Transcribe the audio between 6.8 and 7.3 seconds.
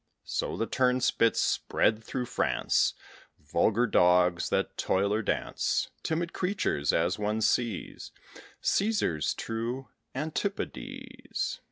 as